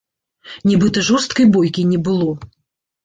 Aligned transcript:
Нібыта 0.69 1.03
жорсткай 1.09 1.45
бойкі 1.59 1.87
не 1.91 1.99
было. 2.09 2.29